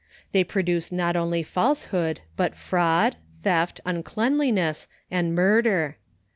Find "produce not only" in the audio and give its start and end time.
0.43-1.43